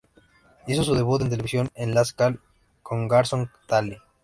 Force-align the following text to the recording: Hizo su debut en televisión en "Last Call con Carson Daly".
Hizo 0.65 0.81
su 0.83 0.95
debut 0.95 1.21
en 1.21 1.29
televisión 1.29 1.69
en 1.75 1.93
"Last 1.93 2.17
Call 2.17 2.39
con 2.81 3.07
Carson 3.07 3.51
Daly". 3.67 3.99